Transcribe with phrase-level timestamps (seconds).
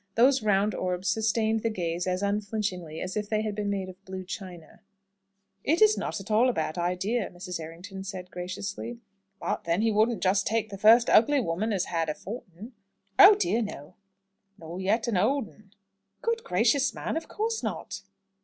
[0.15, 4.03] Those round orbs sustained the gaze as unflinchingly as if they had been made of
[4.03, 4.81] blue china.
[5.63, 7.59] "It is not at all a bad idea," Mrs.
[7.59, 8.97] Errington said, graciously.
[9.39, 12.71] "But then he wouldn't just take the first ugly woman as had a fort'n."
[13.19, 13.93] "Oh dear no!"
[14.57, 15.69] "No; nor yet an old 'un."
[16.23, 17.15] "Good gracious, man!
[17.15, 18.01] of course not!"